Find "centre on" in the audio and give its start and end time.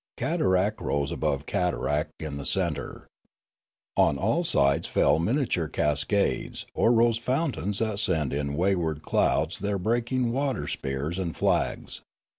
2.43-4.17